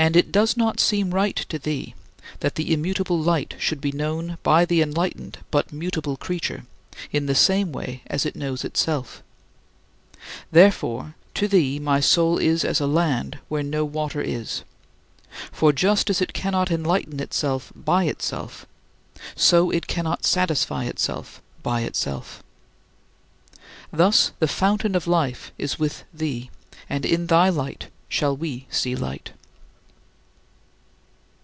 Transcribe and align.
And 0.00 0.14
it 0.14 0.30
does 0.30 0.56
not 0.56 0.78
seem 0.78 1.12
right 1.12 1.34
to 1.34 1.58
thee 1.58 1.96
that 2.38 2.54
the 2.54 2.72
immutable 2.72 3.18
Light 3.18 3.56
should 3.58 3.80
be 3.80 3.90
known 3.90 4.38
by 4.44 4.64
the 4.64 4.80
enlightened 4.80 5.38
but 5.50 5.72
mutable 5.72 6.16
creature 6.16 6.66
in 7.10 7.26
the 7.26 7.34
same 7.34 7.72
way 7.72 8.02
as 8.06 8.24
it 8.24 8.36
knows 8.36 8.64
itself. 8.64 9.24
Therefore, 10.52 11.16
to 11.34 11.48
thee 11.48 11.80
my 11.80 11.98
soul 11.98 12.38
is 12.38 12.64
as 12.64 12.80
a 12.80 12.86
land 12.86 13.40
where 13.48 13.64
no 13.64 13.84
water 13.84 14.20
is; 14.22 14.62
for, 15.50 15.72
just 15.72 16.10
as 16.10 16.20
it 16.20 16.32
cannot 16.32 16.70
enlighten 16.70 17.18
itself 17.18 17.72
by 17.74 18.04
itself, 18.04 18.66
so 19.34 19.68
it 19.70 19.88
cannot 19.88 20.24
satisfy 20.24 20.84
itself 20.84 21.42
by 21.64 21.80
itself. 21.80 22.44
Thus 23.92 24.30
the 24.38 24.46
fountain 24.48 24.94
of 24.94 25.08
life 25.08 25.50
is 25.58 25.80
with 25.80 26.04
thee, 26.14 26.50
and 26.88 27.04
"in 27.04 27.26
thy 27.26 27.48
light 27.48 27.88
shall 28.08 28.36
we 28.36 28.66
see 28.70 28.94
light." 28.94 29.32